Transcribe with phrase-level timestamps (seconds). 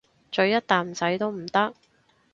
[0.31, 1.75] 咀一啖仔都唔得？